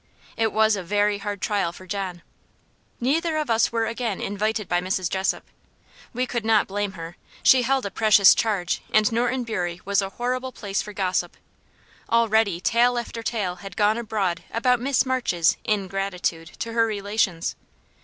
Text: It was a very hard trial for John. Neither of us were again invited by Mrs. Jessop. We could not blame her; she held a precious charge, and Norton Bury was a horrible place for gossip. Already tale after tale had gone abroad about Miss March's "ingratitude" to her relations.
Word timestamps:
It 0.35 0.51
was 0.51 0.75
a 0.75 0.81
very 0.81 1.19
hard 1.19 1.41
trial 1.41 1.71
for 1.71 1.85
John. 1.85 2.23
Neither 2.99 3.37
of 3.37 3.51
us 3.51 3.71
were 3.71 3.85
again 3.85 4.19
invited 4.19 4.67
by 4.67 4.81
Mrs. 4.81 5.07
Jessop. 5.07 5.43
We 6.11 6.25
could 6.25 6.43
not 6.43 6.65
blame 6.65 6.93
her; 6.93 7.17
she 7.43 7.61
held 7.61 7.85
a 7.85 7.91
precious 7.91 8.33
charge, 8.33 8.81
and 8.91 9.11
Norton 9.11 9.43
Bury 9.43 9.79
was 9.85 10.01
a 10.01 10.09
horrible 10.09 10.51
place 10.51 10.81
for 10.81 10.91
gossip. 10.91 11.37
Already 12.09 12.59
tale 12.59 12.97
after 12.97 13.21
tale 13.21 13.57
had 13.57 13.77
gone 13.77 13.99
abroad 13.99 14.41
about 14.49 14.79
Miss 14.79 15.05
March's 15.05 15.55
"ingratitude" 15.65 16.47
to 16.57 16.73
her 16.73 16.87
relations. 16.87 17.55